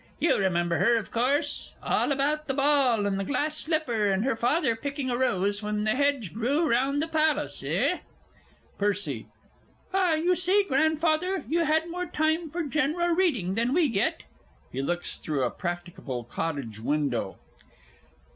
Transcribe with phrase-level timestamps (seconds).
[0.17, 4.35] You remember her, of course all about the ball, and the glass slipper, and her
[4.35, 7.99] father picking a rose when the hedge grew round the palace, eh?
[8.79, 9.27] PERCY.
[9.93, 14.23] Ah, you see, Grandfather, you had more time for general reading than we get.
[14.73, 17.37] (_He looks through a practicable cottage window.